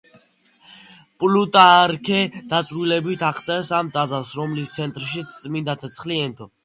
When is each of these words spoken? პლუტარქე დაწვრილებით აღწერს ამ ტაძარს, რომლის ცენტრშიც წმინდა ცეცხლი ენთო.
პლუტარქე 1.23 2.17
დაწვრილებით 2.53 3.25
აღწერს 3.29 3.71
ამ 3.81 3.93
ტაძარს, 3.99 4.33
რომლის 4.41 4.73
ცენტრშიც 4.79 5.37
წმინდა 5.39 5.77
ცეცხლი 5.85 6.19
ენთო. 6.31 6.51